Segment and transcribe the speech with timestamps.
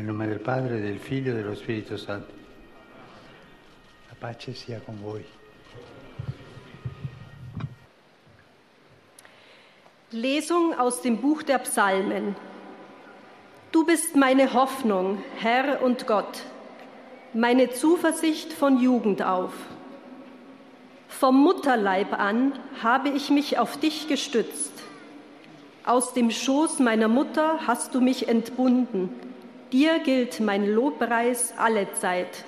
[0.00, 2.32] Nel nome del Padre, del Figlio e dello Spirito Santo.
[4.08, 5.22] La pace sia con voi.
[10.08, 12.34] Lesung aus dem Buch der Psalmen.
[13.72, 16.44] Du bist meine Hoffnung, Herr und Gott,
[17.34, 19.52] meine Zuversicht von Jugend auf.
[21.08, 24.72] Vom Mutterleib an habe ich mich auf dich gestützt.
[25.84, 29.29] Aus dem Schoß meiner Mutter hast du mich entbunden.
[29.72, 32.44] Dir gilt mein Lobpreis alle Zeit.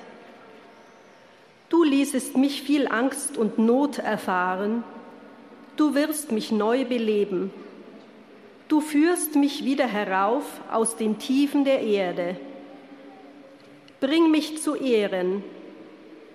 [1.69, 4.83] Du ließest mich viel Angst und Not erfahren.
[5.77, 7.53] Du wirst mich neu beleben.
[8.69, 12.37] Du führst mich wieder herauf aus den Tiefen der Erde.
[14.01, 15.45] Bring mich zu Ehren.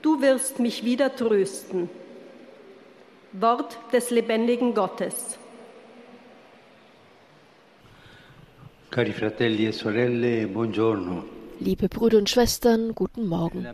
[0.01, 1.89] Du wirst mich wieder trösten.
[3.33, 5.37] Wort des lebendigen Gottes.
[8.89, 11.25] Cari fratelli e sorelle, buongiorno.
[11.59, 13.67] Liebe Brüder und Schwestern, guten Morgen.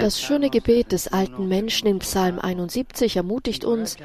[0.00, 3.96] Das schöne Gebet des alten Menschen in Psalm 71 ermutigt uns,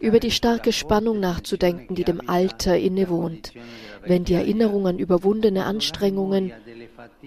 [0.00, 3.52] über die starke Spannung nachzudenken, die dem Alter innewohnt,
[4.02, 6.52] wenn die Erinnerung an überwundene Anstrengungen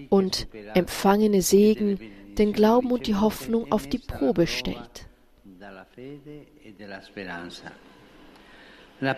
[0.08, 1.98] und empfangene Segen
[2.36, 5.06] den Glauben und die Hoffnung auf die Probe stellt.
[9.00, 9.14] Die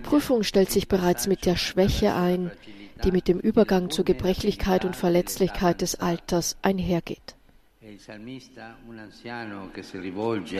[0.00, 2.50] Prüfung stellt sich bereits mit der Schwäche ein,
[3.02, 7.34] die mit dem Übergang zur Gebrechlichkeit und Verletzlichkeit des Alters einhergeht.
[7.82, 7.96] e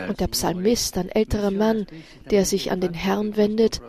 [0.08, 1.86] Und der Psalmist, ein älterer Mann,
[2.30, 3.82] der sich an den Herrn wendet,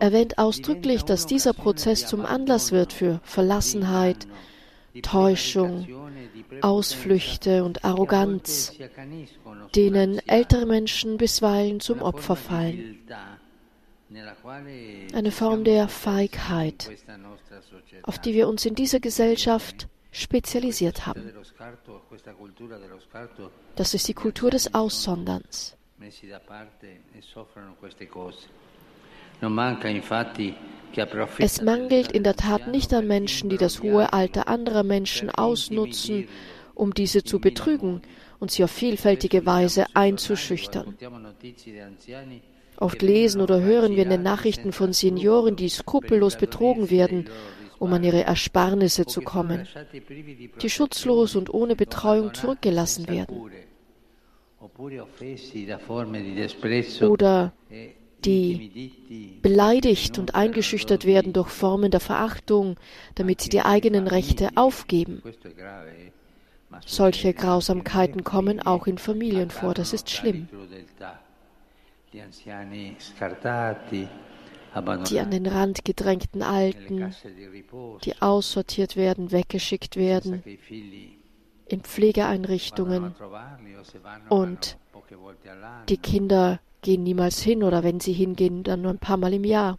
[0.00, 4.26] erwähnt ausdrücklich, dass dieser Prozess zum Anlass wird für Verlassenheit,
[5.02, 5.86] Täuschung,
[6.60, 8.72] Ausflüchte und Arroganz,
[9.74, 12.98] denen ältere Menschen bisweilen zum Opfer fallen.
[15.12, 16.90] Eine Form der Feigheit,
[18.02, 21.32] auf die wir uns in dieser Gesellschaft spezialisiert haben.
[23.74, 25.76] Das ist die Kultur des Aussonderns.
[31.38, 36.28] Es mangelt in der Tat nicht an Menschen, die das hohe Alter anderer Menschen ausnutzen,
[36.74, 38.02] um diese zu betrügen
[38.38, 40.96] und sie auf vielfältige Weise einzuschüchtern.
[42.78, 47.28] Oft lesen oder hören wir in den Nachrichten von Senioren, die skrupellos betrogen werden,
[47.78, 49.66] um an ihre Ersparnisse zu kommen,
[50.60, 53.50] die schutzlos und ohne Betreuung zurückgelassen werden.
[57.02, 62.76] oder e die beleidigt und eingeschüchtert werden durch Formen der Verachtung,
[63.14, 65.22] damit sie die eigenen Rechte aufgeben.
[66.84, 70.48] Solche Grausamkeiten kommen auch in Familien vor, das ist schlimm.
[72.12, 72.20] Die
[75.20, 77.14] an den Rand gedrängten Alten,
[78.04, 80.42] die aussortiert werden, weggeschickt werden
[81.68, 83.14] in Pflegeeinrichtungen
[84.28, 84.76] und
[85.88, 89.42] die Kinder gehen niemals hin oder wenn sie hingehen, dann nur ein paar Mal im
[89.42, 89.76] Jahr.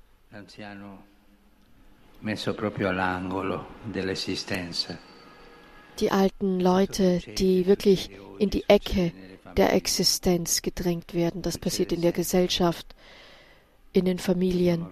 [6.00, 8.10] Die alten Leute, die wirklich
[8.40, 9.14] in die Ecke
[9.56, 12.94] der Existenz gedrängt werden, das passiert in der Gesellschaft,
[13.94, 14.86] in den Familien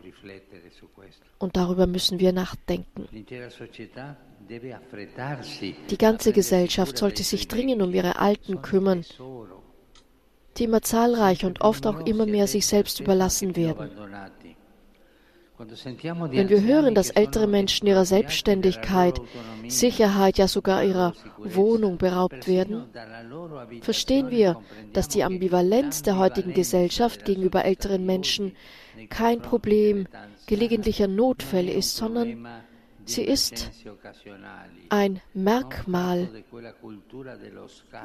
[1.38, 3.10] und darüber müssen wir nachdenken.
[5.90, 9.04] Die ganze Gesellschaft sollte sich dringend um ihre Alten kümmern,
[10.58, 13.90] die immer zahlreicher und oft auch immer mehr sich selbst überlassen werden.
[15.58, 19.22] Wenn wir hören, dass ältere Menschen ihrer Selbstständigkeit,
[19.70, 22.84] Sicherheit, ja sogar ihrer Wohnung beraubt werden,
[23.82, 24.62] verstehen wir,
[24.92, 28.56] dass die Ambivalenz der heutigen Gesellschaft gegenüber älteren Menschen
[29.10, 30.08] kein Problem
[30.46, 32.48] gelegentlicher Notfälle ist, sondern
[33.06, 33.72] sie ist
[34.90, 36.28] ein Merkmal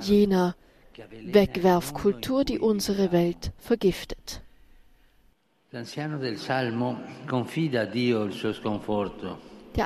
[0.01, 0.55] jener
[0.97, 4.43] Wegwerfkultur, die unsere Welt vergiftet.
[5.73, 5.85] Der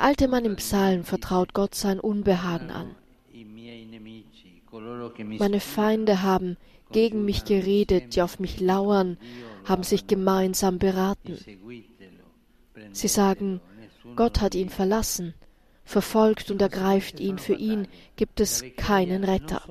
[0.03, 2.95] alte Mann im Psalm vertraut Gott sein Unbehagen an.
[5.39, 6.57] Meine Feinde haben
[6.91, 9.17] gegen mich geredet, die auf mich lauern,
[9.63, 11.37] haben sich gemeinsam beraten.
[12.91, 13.61] Sie sagen,
[14.15, 15.33] Gott hat ihn verlassen,
[15.85, 19.61] verfolgt und ergreift ihn, für ihn gibt es keinen Retter.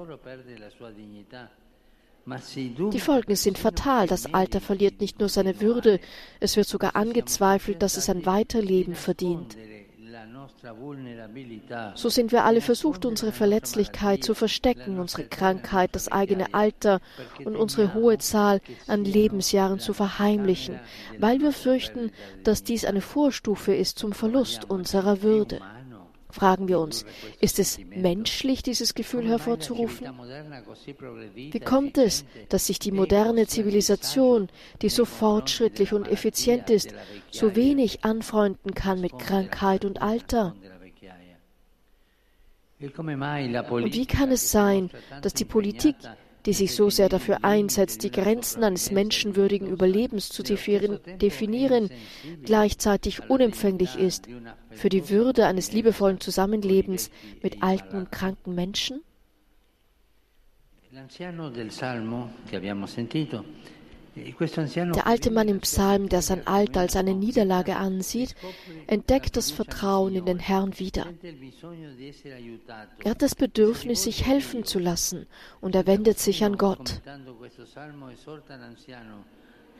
[2.93, 6.01] Die Folgen sind fatal, das Alter verliert nicht nur seine Würde,
[6.41, 9.57] es wird sogar angezweifelt, dass es ein Weiterleben verdient.
[11.95, 17.01] So sind wir alle versucht, unsere Verletzlichkeit zu verstecken, unsere Krankheit, das eigene Alter
[17.45, 20.81] und unsere hohe Zahl an Lebensjahren zu verheimlichen,
[21.19, 22.11] weil wir fürchten,
[22.43, 25.61] dass dies eine Vorstufe ist zum Verlust unserer Würde
[26.35, 27.07] fragen wir uns,
[27.41, 30.09] ist es menschlich, dieses Gefühl hervorzurufen?
[31.35, 34.49] Wie kommt es, dass sich die moderne Zivilisation,
[34.83, 36.93] die so fortschrittlich und effizient ist,
[37.31, 40.57] so wenig anfreunden kann mit Krankheit und Alter?
[42.81, 44.91] Und wie kann es sein,
[45.23, 45.95] dass die Politik
[46.47, 51.91] die sich so sehr dafür einsetzt, die Grenzen eines menschenwürdigen Überlebens zu definieren,
[52.43, 54.27] gleichzeitig unempfänglich ist
[54.71, 57.11] für die Würde eines liebevollen Zusammenlebens
[57.43, 59.01] mit alten und kranken Menschen?
[64.17, 68.35] Der alte Mann im Psalm, der sein Alter als eine Niederlage ansieht,
[68.87, 71.07] entdeckt das Vertrauen in den Herrn wieder.
[73.03, 75.27] Er hat das Bedürfnis, sich helfen zu lassen,
[75.61, 77.01] und er wendet sich an Gott.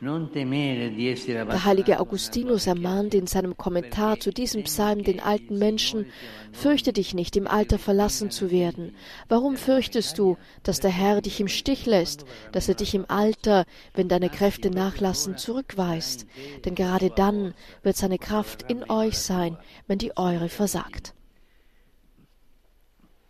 [0.01, 6.07] Der heilige Augustinus ermahnt in seinem Kommentar zu diesem Psalm den alten Menschen,
[6.51, 8.93] fürchte dich nicht, im Alter verlassen zu werden.
[9.29, 13.63] Warum fürchtest du, dass der Herr dich im Stich lässt, dass er dich im Alter,
[13.93, 16.27] wenn deine Kräfte nachlassen, zurückweist?
[16.65, 19.57] Denn gerade dann wird seine Kraft in euch sein,
[19.87, 21.13] wenn die eure versagt.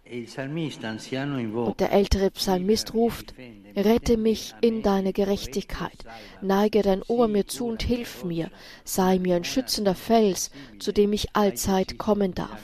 [0.07, 3.33] Und der ältere Psalmist ruft,
[3.75, 6.05] Rette mich in deine Gerechtigkeit,
[6.41, 8.49] neige dein Ohr mir zu und hilf mir,
[8.85, 10.49] sei mir ein schützender Fels,
[10.79, 12.61] zu dem ich allzeit kommen darf.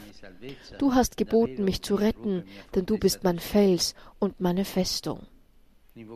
[0.79, 2.43] Du hast geboten, mich zu retten,
[2.75, 5.27] denn du bist mein Fels und meine Festung.
[5.93, 6.09] Diese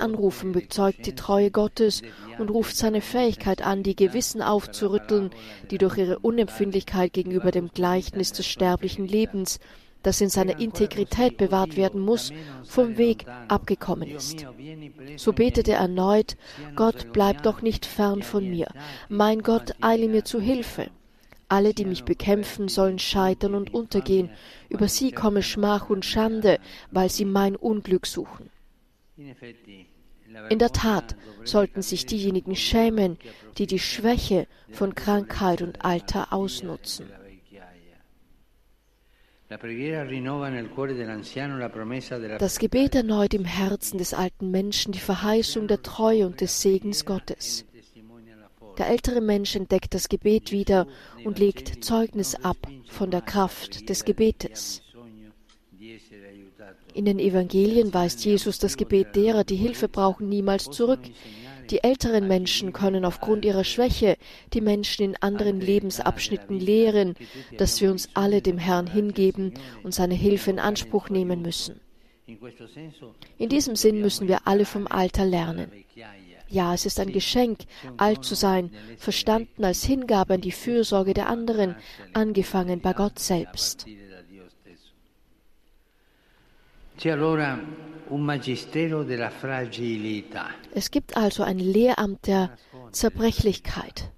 [0.00, 2.02] Anrufen bezeugt die Treue Gottes
[2.38, 5.30] und ruft seine Fähigkeit an, die Gewissen aufzurütteln,
[5.72, 9.58] die durch ihre Unempfindlichkeit gegenüber dem Gleichnis des sterblichen Lebens,
[10.04, 12.32] das in seiner Integrität bewahrt werden muss,
[12.62, 14.46] vom Weg abgekommen ist.
[15.16, 16.36] So betete er erneut,
[16.76, 18.68] Gott, bleib doch nicht fern von mir,
[19.08, 20.90] mein Gott, eile mir zu Hilfe.
[21.48, 24.30] Alle, die mich bekämpfen, sollen scheitern und untergehen.
[24.68, 26.58] Über sie komme Schmach und Schande,
[26.90, 28.50] weil sie mein Unglück suchen.
[30.50, 33.18] In der Tat sollten sich diejenigen schämen,
[33.56, 37.06] die die Schwäche von Krankheit und Alter ausnutzen.
[42.38, 47.06] Das Gebet erneut im Herzen des alten Menschen die Verheißung der Treue und des Segens
[47.06, 47.64] Gottes.
[48.78, 50.86] Der ältere Mensch entdeckt das Gebet wieder
[51.24, 54.82] und legt Zeugnis ab von der Kraft des Gebetes.
[56.94, 61.00] In den Evangelien weist Jesus das Gebet derer, die Hilfe brauchen, niemals zurück.
[61.70, 64.16] Die älteren Menschen können aufgrund ihrer Schwäche
[64.54, 67.14] die Menschen in anderen Lebensabschnitten lehren,
[67.58, 71.80] dass wir uns alle dem Herrn hingeben und seine Hilfe in Anspruch nehmen müssen.
[73.38, 75.70] In diesem Sinn müssen wir alle vom Alter lernen.
[76.48, 77.60] Ja, es ist ein Geschenk,
[77.98, 81.76] alt zu sein, verstanden als Hingabe an die Fürsorge der anderen,
[82.14, 83.86] angefangen bei Gott selbst.
[90.74, 92.56] Es gibt also ein Lehramt der
[92.92, 94.10] Zerbrechlichkeit.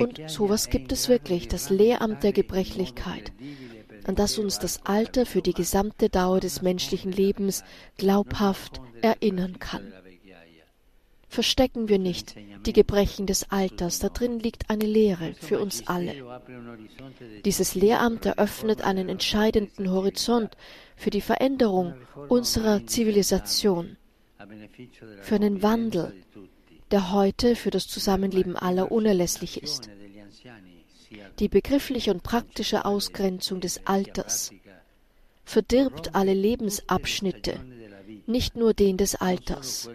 [0.00, 3.32] Und sowas gibt es wirklich, das Lehramt der Gebrechlichkeit
[4.04, 7.64] an das uns das Alter für die gesamte Dauer des menschlichen Lebens
[7.96, 9.92] glaubhaft erinnern kann.
[11.30, 16.14] Verstecken wir nicht die Gebrechen des Alters, da drin liegt eine Lehre für uns alle.
[17.44, 20.56] Dieses Lehramt eröffnet einen entscheidenden Horizont
[20.96, 21.94] für die Veränderung
[22.28, 23.98] unserer Zivilisation,
[25.20, 26.14] für einen Wandel,
[26.90, 29.90] der heute für das Zusammenleben aller unerlässlich ist
[31.38, 34.52] die begriffliche und praktische Ausgrenzung des Alters
[35.44, 37.64] verdirbt alle Lebensabschnitte,
[38.26, 39.88] nicht nur den des Alters.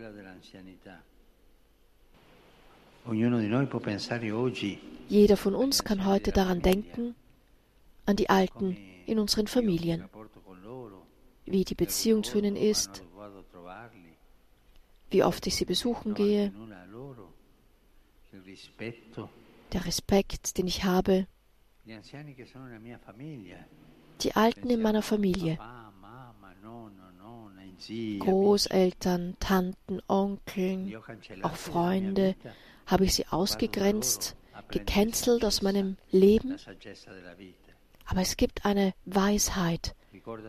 [5.10, 7.15] Jeder von uns kann heute daran denken,
[8.05, 10.05] an die Alten in unseren Familien,
[11.46, 13.03] wie die Beziehung zu ihnen ist,
[15.12, 16.51] wie oft ich sie besuchen gehe,
[19.74, 21.27] der Respekt, den ich habe,
[24.22, 25.60] die Alten in meiner Familie,
[28.20, 30.96] Großeltern, Tanten, Onkeln,
[31.42, 32.36] auch Freunde,
[32.86, 34.38] habe ich sie ausgegrenzt,
[34.70, 36.56] gecancelt aus meinem Leben?
[38.06, 39.96] Aber es gibt eine Weisheit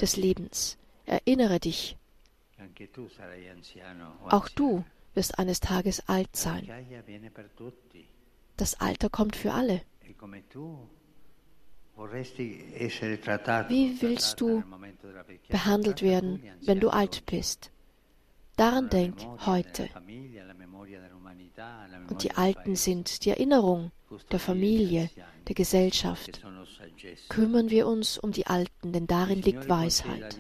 [0.00, 0.78] des Lebens.
[1.06, 1.96] Erinnere dich,
[4.28, 6.68] auch du wirst eines Tages alt sein.
[8.56, 9.82] Das Alter kommt für alle.
[13.68, 14.64] Wie willst du
[15.48, 17.70] behandelt werden, wenn du alt bist?
[18.56, 19.88] Daran denk heute.
[22.08, 23.90] Und die Alten sind die Erinnerung
[24.30, 25.10] der Familie,
[25.48, 26.44] der Gesellschaft.
[27.28, 30.36] Kümmern wir uns um die Alten, denn darin liegt Weisheit.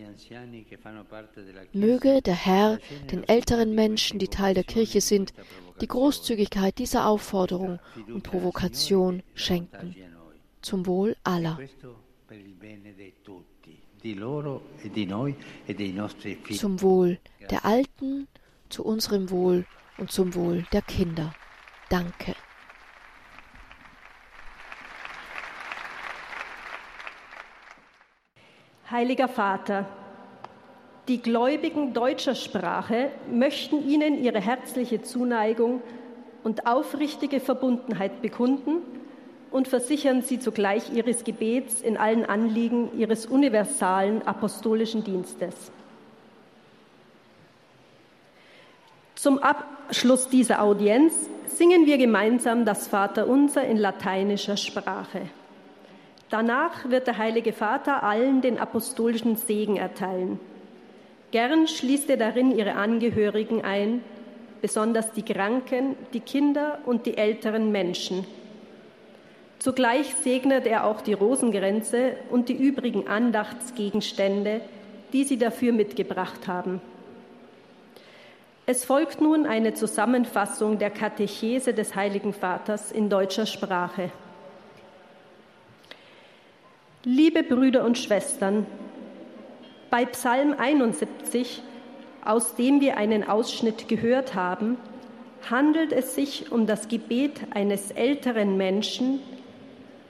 [1.72, 2.78] Möge der Herr
[3.10, 5.32] den älteren Menschen, die Teil der Kirche sind,
[5.80, 9.96] die Großzügigkeit dieser Aufforderung und Provokation schenken.
[10.62, 11.58] Zum Wohl aller.
[16.52, 17.18] Zum Wohl
[17.50, 18.28] der Alten,
[18.68, 19.66] zu unserem Wohl
[19.98, 21.34] und zum Wohl der Kinder.
[21.88, 22.34] Danke.
[28.90, 29.86] Heiliger Vater,
[31.08, 35.80] die Gläubigen deutscher Sprache möchten Ihnen ihre herzliche Zuneigung
[36.42, 38.82] und aufrichtige Verbundenheit bekunden
[39.50, 45.54] und versichern Sie zugleich Ihres Gebets in allen Anliegen Ihres universalen apostolischen Dienstes.
[49.14, 51.14] Zum Abschluss dieser Audienz
[51.46, 55.22] singen wir gemeinsam das Vaterunser in lateinischer Sprache.
[56.34, 60.40] Danach wird der Heilige Vater allen den apostolischen Segen erteilen.
[61.30, 64.02] Gern schließt er darin ihre Angehörigen ein,
[64.60, 68.26] besonders die Kranken, die Kinder und die älteren Menschen.
[69.60, 74.60] Zugleich segnet er auch die Rosengrenze und die übrigen Andachtsgegenstände,
[75.12, 76.80] die sie dafür mitgebracht haben.
[78.66, 84.10] Es folgt nun eine Zusammenfassung der Katechese des Heiligen Vaters in deutscher Sprache.
[87.06, 88.66] Liebe Brüder und Schwestern,
[89.90, 91.60] bei Psalm 71,
[92.24, 94.78] aus dem wir einen Ausschnitt gehört haben,
[95.50, 99.20] handelt es sich um das Gebet eines älteren Menschen,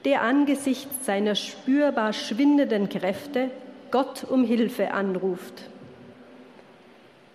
[0.04, 3.50] der angesichts seiner spürbar schwindenden Kräfte
[3.90, 5.62] Gott um Hilfe anruft.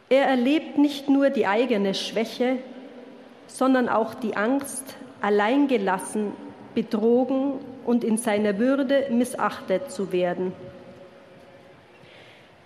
[0.08, 2.60] Er erlebt nicht nur die eigene Schwäche,
[3.48, 6.32] sondern auch die Angst, alleingelassen,
[6.76, 7.56] betrogen
[7.90, 10.54] und in seiner Würde missachtet zu werden.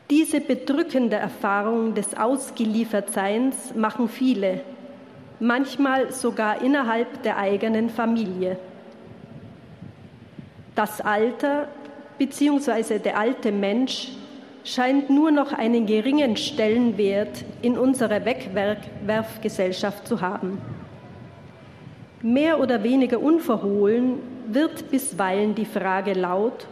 [0.09, 4.59] Diese bedrückende Erfahrung des Ausgeliefertseins machen viele,
[5.39, 8.59] manchmal sogar innerhalb der eigenen Familie.
[10.75, 11.69] Das Alter
[12.17, 12.99] bzw.
[12.99, 14.09] der alte Mensch
[14.65, 20.57] scheint nur noch einen geringen Stellenwert in unserer Wegwerfgesellschaft zu haben.
[22.21, 26.67] Mehr oder weniger unverhohlen wird bisweilen die Frage laut,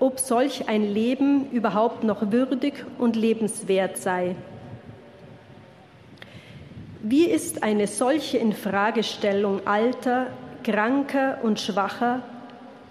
[0.00, 4.36] ob solch ein Leben überhaupt noch würdig und lebenswert sei.
[7.02, 10.28] Wie ist eine solche Infragestellung alter,
[10.64, 12.22] kranker und schwacher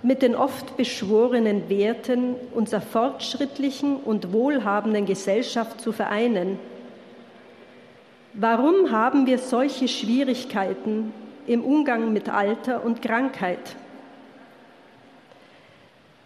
[0.02, 6.60] mit den oft beschworenen Werten unserer fortschrittlichen und wohlhabenden Gesellschaft zu vereinen?
[8.34, 11.12] Warum haben wir solche Schwierigkeiten
[11.48, 13.76] im Umgang mit Alter und Krankheit?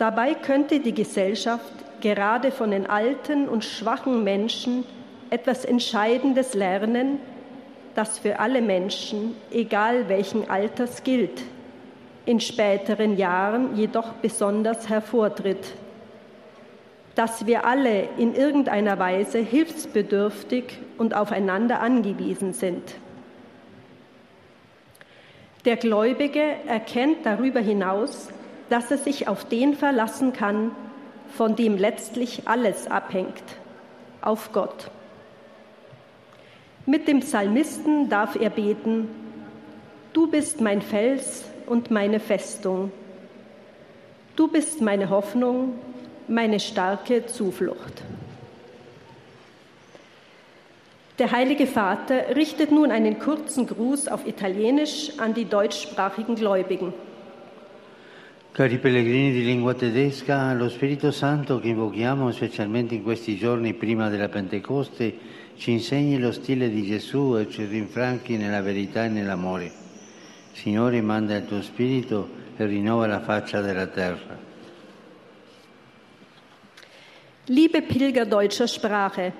[0.01, 4.83] Dabei könnte die Gesellschaft gerade von den alten und schwachen Menschen
[5.29, 7.19] etwas Entscheidendes lernen,
[7.93, 11.43] das für alle Menschen, egal welchen Alters, gilt,
[12.25, 15.75] in späteren Jahren jedoch besonders hervortritt,
[17.13, 22.95] dass wir alle in irgendeiner Weise hilfsbedürftig und aufeinander angewiesen sind.
[25.65, 28.29] Der Gläubige erkennt darüber hinaus,
[28.71, 30.71] dass er sich auf den verlassen kann,
[31.35, 33.43] von dem letztlich alles abhängt,
[34.21, 34.89] auf Gott.
[36.85, 39.09] Mit dem Psalmisten darf er beten,
[40.13, 42.91] Du bist mein Fels und meine Festung.
[44.35, 45.79] Du bist meine Hoffnung,
[46.27, 48.01] meine starke Zuflucht.
[51.17, 56.93] Der Heilige Vater richtet nun einen kurzen Gruß auf Italienisch an die deutschsprachigen Gläubigen.
[58.53, 64.09] Cari pellegrini di lingua tedesca, lo Spirito Santo che invochiamo specialmente in questi giorni prima
[64.09, 65.17] della Pentecoste
[65.55, 69.71] ci insegni lo stile di Gesù e ci rinfranchi nella verità e nell'amore.
[70.51, 72.27] Signore, manda il tuo Spirito
[72.57, 74.37] e rinnova la faccia della terra.
[77.45, 79.31] Liebe Pilger deutscher Sprache,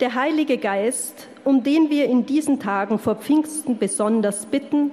[0.00, 4.90] der Heilige Geist, um den wir in diesen Tagen vor Pfingsten besonders bitten,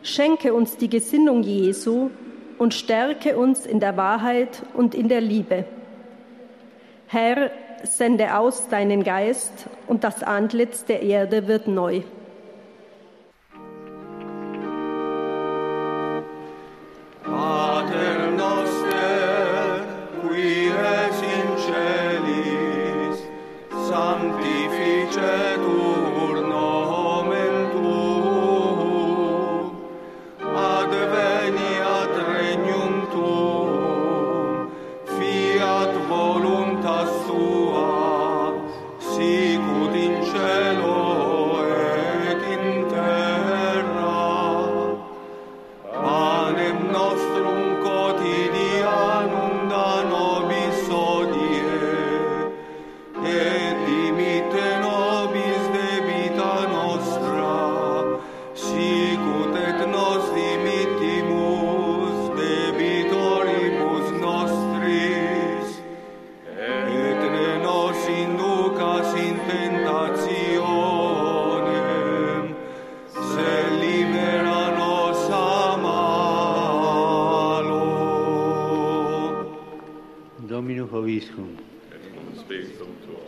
[0.00, 2.08] schenke uns die Gesinnung Jesu,
[2.60, 5.64] und stärke uns in der Wahrheit und in der Liebe.
[7.06, 7.50] Herr,
[7.84, 12.02] sende aus deinen Geist und das Antlitz der Erde wird neu.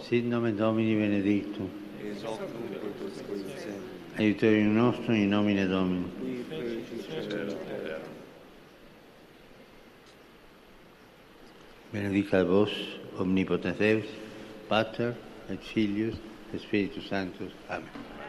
[0.08, 1.70] Sit nomen Domini benedictum.
[4.18, 6.04] Aiuterium nostrum in nomine Domini.
[11.92, 12.70] Benedicat vos,
[13.18, 14.04] omnipotens
[14.68, 15.14] Pater
[15.50, 16.14] et Filius
[16.54, 17.52] et Spiritus Sanctus.
[17.68, 18.21] Amen.